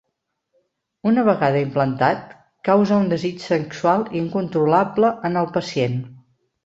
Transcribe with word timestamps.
Una 1.09 1.25
vegada 1.27 1.59
implantat, 1.65 2.23
causa 2.69 2.97
un 3.03 3.05
desig 3.11 3.45
sexual 3.51 4.07
incontrolable 4.23 5.13
en 5.31 5.39
el 5.43 5.53
pacient. 5.59 6.01